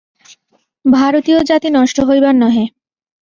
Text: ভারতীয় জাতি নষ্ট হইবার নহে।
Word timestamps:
ভারতীয় 0.85 1.39
জাতি 1.43 1.69
নষ্ট 1.69 1.97
হইবার 2.01 2.33
নহে। 2.35 2.65